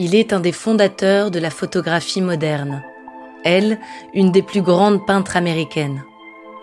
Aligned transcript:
Il 0.00 0.14
est 0.14 0.32
un 0.32 0.38
des 0.38 0.52
fondateurs 0.52 1.32
de 1.32 1.40
la 1.40 1.50
photographie 1.50 2.20
moderne. 2.20 2.84
Elle, 3.44 3.80
une 4.14 4.30
des 4.30 4.42
plus 4.42 4.62
grandes 4.62 5.04
peintres 5.04 5.36
américaines. 5.36 6.04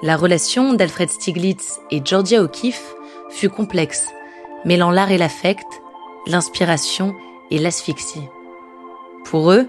La 0.01 0.15
relation 0.15 0.73
d'Alfred 0.73 1.09
Stieglitz 1.09 1.82
et 1.91 2.01
Georgia 2.04 2.41
O'Keeffe 2.41 2.95
fut 3.29 3.50
complexe, 3.50 4.07
mêlant 4.63 4.89
l'art 4.89 5.11
et 5.11 5.18
l'affect, 5.18 5.68
l'inspiration 6.27 7.13
et 7.51 7.59
l'asphyxie. 7.59 8.29
Pour 9.25 9.52
eux, 9.52 9.67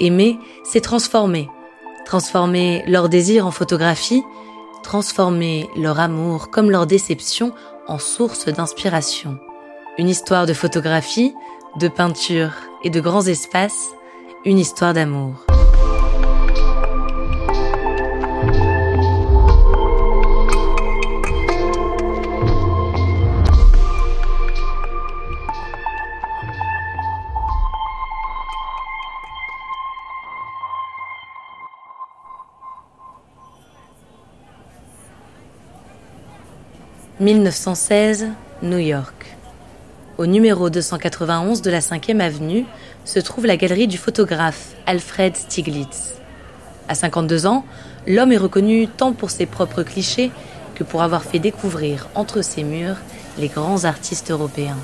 aimer, 0.00 0.36
c'est 0.64 0.80
transformer. 0.80 1.48
Transformer 2.04 2.82
leur 2.88 3.08
désir 3.08 3.46
en 3.46 3.52
photographie, 3.52 4.24
transformer 4.82 5.70
leur 5.76 6.00
amour 6.00 6.50
comme 6.50 6.68
leur 6.68 6.88
déception 6.88 7.52
en 7.86 8.00
source 8.00 8.46
d'inspiration. 8.46 9.38
Une 9.98 10.08
histoire 10.08 10.46
de 10.46 10.52
photographie, 10.52 11.32
de 11.78 11.86
peinture 11.86 12.50
et 12.84 12.90
de 12.90 13.00
grands 13.00 13.26
espaces, 13.26 13.88
une 14.44 14.58
histoire 14.58 14.92
d'amour. 14.92 15.46
«1916, 37.20 38.28
New 38.62 38.78
York. 38.78 39.34
Au 40.16 40.26
numéro 40.26 40.70
291 40.70 41.60
de 41.60 41.70
la 41.72 41.80
5e 41.80 42.20
avenue 42.20 42.66
se 43.04 43.18
trouve 43.18 43.46
la 43.46 43.56
galerie 43.56 43.88
du 43.88 43.98
photographe 43.98 44.68
Alfred 44.86 45.36
Stieglitz. 45.36 46.14
À 46.88 46.94
52 46.94 47.46
ans, 47.48 47.64
l'homme 48.06 48.30
est 48.30 48.36
reconnu 48.36 48.86
tant 48.86 49.12
pour 49.12 49.30
ses 49.30 49.46
propres 49.46 49.82
clichés 49.82 50.30
que 50.76 50.84
pour 50.84 51.02
avoir 51.02 51.24
fait 51.24 51.40
découvrir 51.40 52.06
entre 52.14 52.42
ses 52.42 52.62
murs 52.62 52.98
les 53.38 53.48
grands 53.48 53.86
artistes 53.86 54.30
européens. 54.30 54.78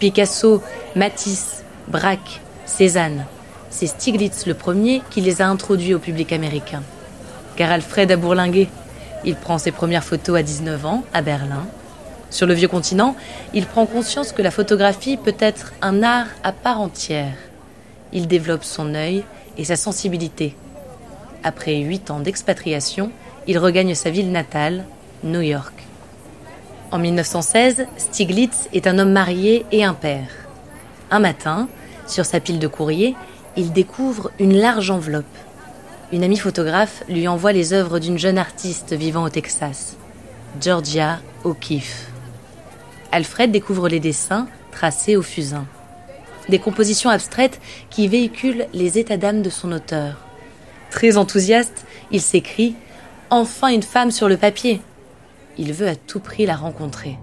Picasso, 0.00 0.60
Matisse, 0.96 1.62
Braque, 1.86 2.40
Cézanne, 2.64 3.26
c'est 3.70 3.86
Stieglitz 3.86 4.46
le 4.46 4.54
premier 4.54 5.02
qui 5.08 5.20
les 5.20 5.40
a 5.40 5.46
introduits 5.46 5.94
au 5.94 6.00
public 6.00 6.32
américain. 6.32 6.82
Car 7.54 7.70
Alfred 7.70 8.10
a 8.10 8.16
bourlingué. 8.16 8.68
Il 9.24 9.36
prend 9.36 9.58
ses 9.58 9.70
premières 9.70 10.02
photos 10.02 10.40
à 10.40 10.42
19 10.42 10.84
ans 10.84 11.04
à 11.14 11.22
Berlin 11.22 11.64
sur 12.30 12.46
le 12.46 12.54
vieux 12.54 12.68
continent, 12.68 13.16
il 13.54 13.66
prend 13.66 13.86
conscience 13.86 14.32
que 14.32 14.42
la 14.42 14.50
photographie 14.50 15.16
peut 15.16 15.36
être 15.38 15.72
un 15.80 16.02
art 16.02 16.26
à 16.42 16.52
part 16.52 16.80
entière. 16.80 17.36
Il 18.12 18.26
développe 18.26 18.64
son 18.64 18.94
œil 18.94 19.24
et 19.56 19.64
sa 19.64 19.76
sensibilité. 19.76 20.54
Après 21.44 21.76
huit 21.76 22.10
ans 22.10 22.20
d'expatriation, 22.20 23.10
il 23.46 23.58
regagne 23.58 23.94
sa 23.94 24.10
ville 24.10 24.32
natale, 24.32 24.84
New 25.22 25.40
York. 25.40 25.74
En 26.90 26.98
1916, 26.98 27.86
Stiglitz 27.96 28.68
est 28.72 28.86
un 28.86 28.98
homme 28.98 29.12
marié 29.12 29.64
et 29.72 29.84
un 29.84 29.94
père. 29.94 30.28
Un 31.10 31.20
matin, 31.20 31.68
sur 32.06 32.24
sa 32.24 32.40
pile 32.40 32.58
de 32.58 32.68
courrier, 32.68 33.14
il 33.56 33.72
découvre 33.72 34.30
une 34.38 34.56
large 34.56 34.90
enveloppe. 34.90 35.24
Une 36.12 36.24
amie 36.24 36.36
photographe 36.36 37.02
lui 37.08 37.26
envoie 37.26 37.52
les 37.52 37.72
œuvres 37.72 37.98
d'une 37.98 38.18
jeune 38.18 38.38
artiste 38.38 38.92
vivant 38.92 39.24
au 39.24 39.28
Texas, 39.28 39.96
Georgia 40.60 41.18
O'Keeffe. 41.44 42.15
Alfred 43.16 43.50
découvre 43.50 43.88
les 43.88 43.98
dessins 43.98 44.46
tracés 44.70 45.16
au 45.16 45.22
fusain. 45.22 45.64
Des 46.50 46.58
compositions 46.58 47.08
abstraites 47.08 47.62
qui 47.88 48.08
véhiculent 48.08 48.66
les 48.74 48.98
états 48.98 49.16
d'âme 49.16 49.40
de 49.40 49.48
son 49.48 49.72
auteur. 49.72 50.18
Très 50.90 51.16
enthousiaste, 51.16 51.86
il 52.10 52.20
s'écrie 52.20 52.74
Enfin 53.30 53.68
une 53.68 53.82
femme 53.82 54.10
sur 54.10 54.28
le 54.28 54.36
papier 54.36 54.82
Il 55.56 55.72
veut 55.72 55.88
à 55.88 55.96
tout 55.96 56.20
prix 56.20 56.44
la 56.44 56.56
rencontrer. 56.56 57.16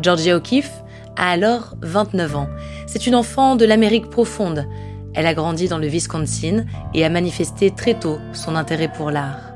Georgia 0.00 0.36
O'Keeffe 0.36 0.70
a 1.16 1.28
alors 1.28 1.74
29 1.82 2.36
ans. 2.36 2.48
C'est 2.86 3.08
une 3.08 3.16
enfant 3.16 3.56
de 3.56 3.64
l'Amérique 3.64 4.10
profonde. 4.10 4.64
Elle 5.12 5.26
a 5.26 5.34
grandi 5.34 5.66
dans 5.66 5.78
le 5.78 5.88
Wisconsin 5.88 6.66
et 6.94 7.04
a 7.04 7.08
manifesté 7.08 7.72
très 7.72 7.98
tôt 7.98 8.18
son 8.32 8.54
intérêt 8.54 8.92
pour 8.92 9.10
l'art. 9.10 9.50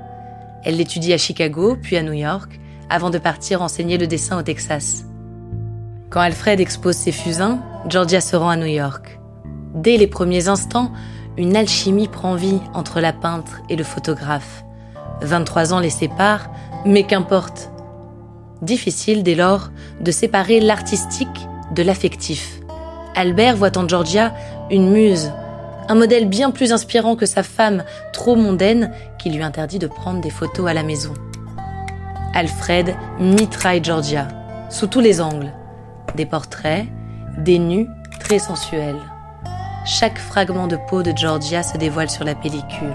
Elle 0.65 0.79
l'étudie 0.79 1.13
à 1.13 1.19
Chicago, 1.19 1.79
puis 1.81 1.97
à 1.97 2.03
New 2.03 2.13
York, 2.13 2.59
avant 2.91 3.11
de 3.11 3.19
partir 3.19 3.63
enseigner 3.63 3.99
le 3.99 4.09
dessin 4.09 4.37
au 4.37 4.43
Texas. 4.43 5.05
Quand 6.13 6.21
Alfred 6.21 6.61
expose 6.61 6.97
ses 6.97 7.11
fusains, 7.11 7.61
Georgia 7.89 8.21
se 8.21 8.37
rend 8.37 8.51
à 8.51 8.57
New 8.57 8.67
York. 8.67 9.19
Dès 9.75 9.97
les 9.97 10.07
premiers 10.07 10.49
instants, 10.49 10.93
une 11.39 11.57
alchimie 11.57 12.07
prend 12.07 12.35
vie 12.35 12.61
entre 12.75 13.01
la 13.01 13.15
peintre 13.15 13.63
et 13.71 13.77
le 13.77 13.85
photographe. 13.85 14.63
23 15.23 15.73
ans 15.73 15.81
les 15.81 15.89
séparent, 15.89 16.51
mais 16.85 17.05
qu'importe. 17.05 17.71
Difficile 18.61 19.23
dès 19.23 19.35
lors 19.35 19.71
de 20.03 20.11
séparer 20.11 20.61
l'artistique 20.61 21.49
de 21.75 21.83
l'affectif. 21.83 22.61
Albert 23.17 23.57
voit 23.57 23.79
en 23.79 23.89
Georgia 23.89 24.35
une 24.71 24.91
muse, 24.91 25.33
un 25.89 25.95
modèle 25.95 26.29
bien 26.29 26.51
plus 26.51 26.75
inspirant 26.75 27.17
que 27.17 27.25
sa 27.25 27.43
femme 27.43 27.85
trop 28.13 28.37
mondaine 28.37 28.93
qui 29.19 29.31
lui 29.31 29.43
interdit 29.43 29.79
de 29.79 29.87
prendre 29.87 30.21
des 30.21 30.29
photos 30.29 30.69
à 30.69 30.75
la 30.75 30.83
maison. 30.83 31.15
Alfred 32.35 32.95
mitraille 33.19 33.83
Georgia, 33.83 34.29
sous 34.69 34.89
tous 34.89 35.01
les 35.01 35.23
angles 35.23 35.55
des 36.15 36.27
portraits, 36.27 36.87
des 37.39 37.59
nus 37.59 37.89
très 38.21 38.39
sensuels. 38.39 39.01
Chaque 39.85 40.19
fragment 40.19 40.69
de 40.69 40.79
peau 40.89 41.03
de 41.03 41.13
Georgia 41.17 41.63
se 41.63 41.77
dévoile 41.77 42.11
sur 42.11 42.25
la 42.25 42.35
pellicule. 42.35 42.95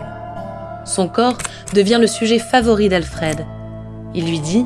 Son 0.85 1.09
corps 1.09 1.37
devient 1.73 1.97
le 1.99 2.07
sujet 2.07 2.39
favori 2.39 2.87
d'Alfred. 2.87 3.45
Il 4.15 4.25
lui 4.25 4.39
dit 4.39 4.65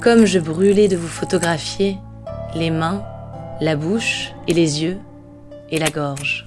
Comme 0.00 0.24
je 0.24 0.38
brûlais 0.38 0.88
de 0.88 0.96
vous 0.96 1.08
photographier, 1.08 1.98
les 2.54 2.70
mains, 2.70 3.02
la 3.60 3.74
bouche 3.74 4.32
et 4.46 4.54
les 4.54 4.82
yeux 4.82 4.98
et 5.70 5.78
la 5.78 5.90
gorge. 5.90 6.46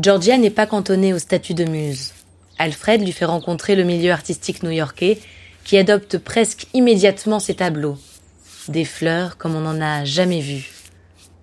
Georgia 0.00 0.38
n'est 0.38 0.50
pas 0.50 0.66
cantonnée 0.66 1.12
au 1.12 1.18
statut 1.18 1.54
de 1.54 1.64
muse. 1.64 2.12
Alfred 2.58 3.02
lui 3.02 3.12
fait 3.12 3.24
rencontrer 3.24 3.74
le 3.74 3.82
milieu 3.82 4.12
artistique 4.12 4.62
new-yorkais 4.62 5.18
qui 5.64 5.76
adopte 5.76 6.18
presque 6.18 6.68
immédiatement 6.72 7.40
ses 7.40 7.54
tableaux 7.54 7.98
des 8.68 8.84
fleurs 8.84 9.36
comme 9.36 9.54
on 9.54 9.60
n'en 9.60 9.80
a 9.80 10.04
jamais 10.04 10.40
vu, 10.40 10.70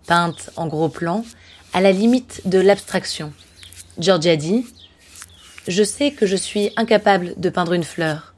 peintes 0.07 0.49
en 0.55 0.67
gros 0.67 0.89
plan, 0.89 1.23
à 1.73 1.81
la 1.81 1.91
limite 1.91 2.41
de 2.45 2.59
l'abstraction. 2.59 3.33
Georgia 3.97 4.35
dit 4.35 4.65
Je 5.67 5.83
sais 5.83 6.11
que 6.11 6.25
je 6.25 6.35
suis 6.35 6.71
incapable 6.77 7.33
de 7.37 7.49
peindre 7.49 7.73
une 7.73 7.83
fleur. 7.83 8.33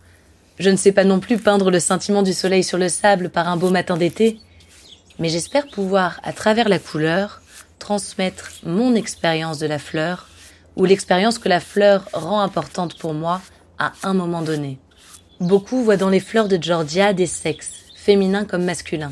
Je 0.59 0.69
ne 0.69 0.77
sais 0.77 0.91
pas 0.91 1.03
non 1.03 1.19
plus 1.19 1.37
peindre 1.37 1.69
le 1.69 1.79
scintillement 1.79 2.23
du 2.23 2.33
soleil 2.33 2.63
sur 2.63 2.77
le 2.77 2.89
sable 2.89 3.29
par 3.29 3.49
un 3.49 3.57
beau 3.57 3.69
matin 3.69 3.97
d'été, 3.97 4.39
mais 5.19 5.29
j'espère 5.29 5.67
pouvoir, 5.67 6.19
à 6.23 6.33
travers 6.33 6.69
la 6.69 6.79
couleur, 6.79 7.41
transmettre 7.79 8.51
mon 8.63 8.95
expérience 8.95 9.59
de 9.59 9.67
la 9.67 9.79
fleur 9.79 10.27
ou 10.75 10.85
l'expérience 10.85 11.39
que 11.39 11.49
la 11.49 11.59
fleur 11.59 12.07
rend 12.13 12.41
importante 12.41 12.97
pour 12.97 13.13
moi 13.13 13.41
à 13.79 13.93
un 14.03 14.13
moment 14.13 14.41
donné. 14.41 14.79
Beaucoup 15.39 15.83
voient 15.83 15.97
dans 15.97 16.09
les 16.09 16.19
fleurs 16.19 16.47
de 16.47 16.61
Georgia 16.61 17.13
des 17.13 17.27
sexes, 17.27 17.84
féminin 18.05 18.45
comme 18.45 18.63
masculin. 18.63 19.11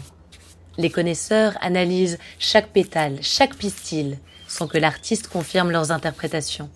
Les 0.77 0.91
connaisseurs 0.91 1.57
analysent 1.61 2.19
chaque 2.37 2.67
pétale, 2.67 3.17
chaque 3.21 3.55
pistil, 3.55 4.19
sans 4.47 4.67
que 4.67 4.77
l'artiste 4.77 5.29
confirme 5.29 5.71
leurs 5.71 5.91
interprétations. 5.91 6.69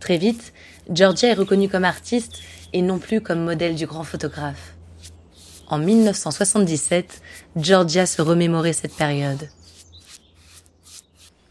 Très 0.00 0.18
vite, 0.18 0.52
Georgia 0.90 1.28
est 1.28 1.34
reconnue 1.34 1.70
comme 1.70 1.86
artiste 1.86 2.42
et 2.74 2.82
non 2.82 2.98
plus 2.98 3.22
comme 3.22 3.42
modèle 3.42 3.74
du 3.74 3.86
grand 3.86 4.04
photographe. 4.04 4.74
En 5.66 5.78
1977, 5.78 7.22
Georgia 7.56 8.04
se 8.04 8.20
remémorait 8.20 8.74
cette 8.74 8.94
période. 8.94 9.48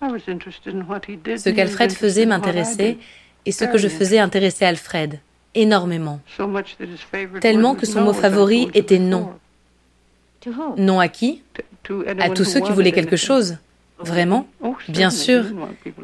Ce 0.02 1.50
qu'Alfred 1.50 1.92
faisait 1.92 2.28
m'intéressait 2.28 3.00
et 3.48 3.52
ce 3.52 3.66
que 3.66 3.80
je 3.80 3.88
faisais 3.88 4.20
intéressait 4.20 4.66
Alfred 4.66 5.20
énormément. 5.56 6.20
Tellement 7.42 7.76
que 7.76 7.86
son 7.86 8.02
mot 8.02 8.14
favori 8.14 8.70
était 8.74 9.00
non. 9.00 9.34
Non 10.78 11.00
à 11.00 11.08
qui? 11.08 11.42
À 12.20 12.30
tous 12.30 12.44
ceux 12.44 12.62
qui 12.62 12.72
voulaient 12.72 12.92
quelque 12.92 13.18
chose. 13.18 13.58
Vraiment? 14.00 14.48
Oh, 14.62 14.76
Bien 14.90 15.10
sûr. 15.10 15.46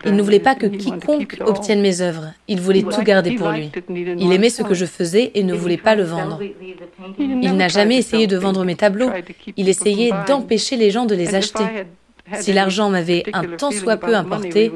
Il 0.05 0.15
ne 0.15 0.21
voulait 0.21 0.39
pas 0.39 0.55
que 0.55 0.67
quiconque 0.67 1.37
obtienne 1.45 1.81
mes 1.81 2.01
œuvres. 2.01 2.33
Il 2.47 2.61
voulait 2.61 2.83
tout 2.83 3.01
garder 3.03 3.35
pour 3.35 3.49
lui. 3.49 3.71
Il 3.89 4.31
aimait 4.31 4.49
ce 4.49 4.63
que 4.63 4.73
je 4.73 4.85
faisais 4.85 5.31
et 5.33 5.43
ne 5.43 5.53
voulait 5.53 5.77
pas 5.77 5.95
le 5.95 6.03
vendre. 6.03 6.39
Il 7.17 7.55
n'a 7.55 7.67
jamais 7.67 7.97
essayé 7.97 8.27
de 8.27 8.37
vendre 8.37 8.63
mes 8.63 8.75
tableaux. 8.75 9.09
Il 9.57 9.67
essayait 9.69 10.11
d'empêcher 10.27 10.77
les 10.77 10.91
gens 10.91 11.05
de 11.05 11.15
les 11.15 11.35
acheter. 11.35 11.63
Si 12.35 12.53
l'argent 12.53 12.89
m'avait 12.89 13.23
un 13.33 13.43
tant 13.57 13.71
soit 13.71 13.97
peu 13.97 14.15
importé, 14.15 14.71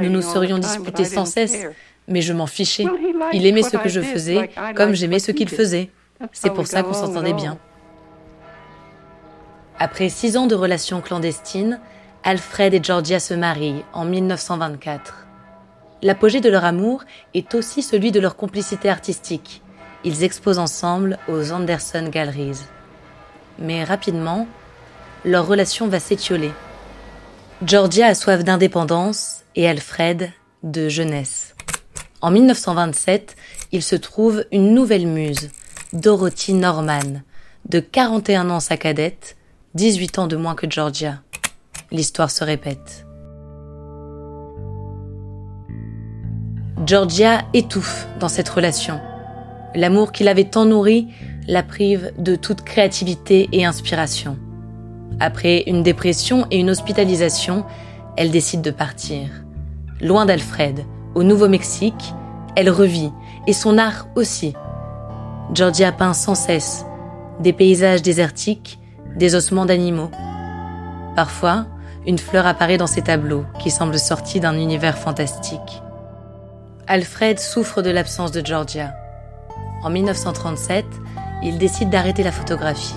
nous 0.00 0.10
nous 0.10 0.22
serions 0.22 0.58
disputés 0.58 1.04
sans 1.04 1.24
cesse. 1.24 1.66
Mais 2.08 2.20
je 2.20 2.32
m'en 2.32 2.46
fichais. 2.46 2.86
Il 3.32 3.46
aimait 3.46 3.62
ce 3.62 3.76
que 3.76 3.88
je 3.88 4.00
faisais 4.00 4.50
comme 4.74 4.94
j'aimais 4.94 5.18
ce 5.18 5.32
qu'il 5.32 5.48
faisait. 5.48 5.88
C'est 6.32 6.52
pour 6.52 6.66
ça 6.66 6.82
qu'on 6.82 6.92
s'entendait 6.94 7.32
bien. 7.32 7.58
Après 9.78 10.08
six 10.08 10.38
ans 10.38 10.46
de 10.46 10.54
relations 10.54 11.02
clandestines, 11.02 11.80
Alfred 12.24 12.72
et 12.72 12.82
Georgia 12.82 13.20
se 13.20 13.34
marient 13.34 13.84
en 13.92 14.06
1924. 14.06 15.26
L'apogée 16.02 16.40
de 16.40 16.48
leur 16.48 16.64
amour 16.64 17.04
est 17.34 17.54
aussi 17.54 17.82
celui 17.82 18.10
de 18.10 18.20
leur 18.20 18.36
complicité 18.36 18.88
artistique. 18.88 19.62
Ils 20.02 20.24
exposent 20.24 20.58
ensemble 20.58 21.18
aux 21.28 21.52
Anderson 21.52 22.08
Galleries. 22.10 22.60
Mais 23.58 23.84
rapidement, 23.84 24.46
leur 25.24 25.46
relation 25.46 25.88
va 25.88 26.00
s'étioler. 26.00 26.52
Georgia 27.64 28.06
a 28.06 28.14
soif 28.14 28.44
d'indépendance 28.44 29.42
et 29.56 29.68
Alfred 29.68 30.30
de 30.62 30.88
jeunesse. 30.88 31.54
En 32.22 32.30
1927, 32.30 33.36
il 33.72 33.82
se 33.82 33.96
trouve 33.96 34.44
une 34.52 34.74
nouvelle 34.74 35.06
muse, 35.06 35.50
Dorothy 35.92 36.54
Norman, 36.54 37.20
de 37.68 37.80
41 37.80 38.50
ans 38.50 38.60
sa 38.60 38.76
cadette, 38.76 39.35
18 39.76 40.18
ans 40.20 40.26
de 40.26 40.36
moins 40.36 40.54
que 40.54 40.70
Georgia. 40.70 41.20
L'histoire 41.92 42.30
se 42.30 42.42
répète. 42.44 43.06
Georgia 46.86 47.42
étouffe 47.52 48.08
dans 48.18 48.28
cette 48.28 48.48
relation. 48.48 48.98
L'amour 49.74 50.12
qu'il 50.12 50.28
avait 50.28 50.44
tant 50.44 50.64
nourri 50.64 51.08
la 51.46 51.62
prive 51.62 52.10
de 52.16 52.36
toute 52.36 52.62
créativité 52.62 53.50
et 53.52 53.66
inspiration. 53.66 54.38
Après 55.20 55.64
une 55.66 55.82
dépression 55.82 56.46
et 56.50 56.56
une 56.56 56.70
hospitalisation, 56.70 57.66
elle 58.16 58.30
décide 58.30 58.62
de 58.62 58.70
partir. 58.70 59.28
Loin 60.00 60.24
d'Alfred, 60.24 60.86
au 61.14 61.22
Nouveau-Mexique, 61.22 62.14
elle 62.56 62.70
revit, 62.70 63.12
et 63.46 63.52
son 63.52 63.76
art 63.76 64.08
aussi. 64.16 64.54
Georgia 65.52 65.92
peint 65.92 66.14
sans 66.14 66.34
cesse 66.34 66.86
des 67.40 67.52
paysages 67.52 68.00
désertiques, 68.00 68.78
des 69.16 69.34
ossements 69.34 69.66
d'animaux. 69.66 70.10
Parfois, 71.16 71.66
une 72.06 72.18
fleur 72.18 72.46
apparaît 72.46 72.76
dans 72.76 72.86
ses 72.86 73.02
tableaux 73.02 73.44
qui 73.58 73.70
semblent 73.70 73.98
sortis 73.98 74.40
d'un 74.40 74.54
univers 74.54 74.96
fantastique. 74.96 75.82
Alfred 76.86 77.40
souffre 77.40 77.82
de 77.82 77.90
l'absence 77.90 78.30
de 78.30 78.44
Georgia. 78.44 78.94
En 79.82 79.90
1937, 79.90 80.84
il 81.42 81.58
décide 81.58 81.90
d'arrêter 81.90 82.22
la 82.22 82.32
photographie. 82.32 82.94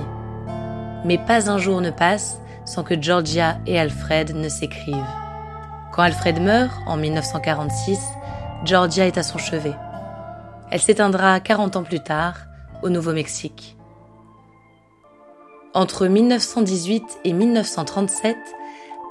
Mais 1.06 1.18
pas 1.18 1.50
un 1.50 1.58
jour 1.58 1.82
ne 1.82 1.90
passe 1.90 2.40
sans 2.66 2.84
que 2.84 3.02
Georgia 3.02 3.58
et 3.66 3.80
Alfred 3.80 4.36
ne 4.36 4.48
s'écrivent. 4.48 4.96
Quand 5.92 6.04
Alfred 6.04 6.40
meurt, 6.40 6.72
en 6.86 6.98
1946, 6.98 8.00
Georgia 8.64 9.08
est 9.08 9.18
à 9.18 9.24
son 9.24 9.40
chevet. 9.40 9.76
Elle 10.70 10.82
s'éteindra 10.82 11.40
40 11.40 11.78
ans 11.78 11.84
plus 11.84 12.02
tard, 12.02 12.36
au 12.84 12.90
Nouveau-Mexique. 12.90 13.79
Entre 15.76 16.08
1918 16.08 17.20
et 17.26 17.34
1937, 17.34 18.36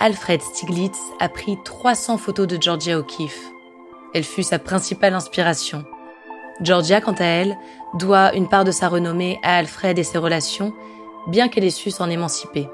Alfred 0.00 0.42
Stiglitz 0.42 0.98
a 1.20 1.28
pris 1.28 1.56
300 1.64 2.18
photos 2.18 2.48
de 2.48 2.60
Georgia 2.60 2.98
O'Keeffe. 2.98 3.52
Elle 4.12 4.24
fut 4.24 4.42
sa 4.42 4.58
principale 4.58 5.14
inspiration. 5.14 5.84
Georgia, 6.60 7.00
quant 7.00 7.14
à 7.20 7.24
elle, 7.24 7.56
doit 7.94 8.34
une 8.34 8.48
part 8.48 8.64
de 8.64 8.72
sa 8.72 8.88
renommée 8.88 9.38
à 9.44 9.56
Alfred 9.58 9.96
et 10.00 10.02
ses 10.02 10.18
relations, 10.18 10.74
bien 11.28 11.48
qu'elle 11.48 11.62
ait 11.62 11.70
su 11.70 11.92
s'en 11.92 12.10
émanciper. 12.10 12.68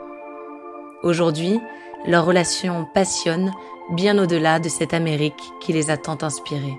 Aujourd'hui, 1.02 1.60
leur 2.06 2.24
relation 2.24 2.86
passionne 2.94 3.52
bien 3.90 4.18
au-delà 4.18 4.60
de 4.60 4.70
cette 4.70 4.94
Amérique 4.94 5.42
qui 5.60 5.74
les 5.74 5.90
a 5.90 5.98
tant 5.98 6.22
inspirés. 6.22 6.78